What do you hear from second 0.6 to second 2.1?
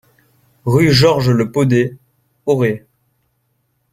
Rue Georges Le Poder,